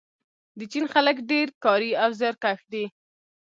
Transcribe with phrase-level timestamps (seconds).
[0.57, 2.85] د چین خلک ډیر کاري او زیارکښ دي.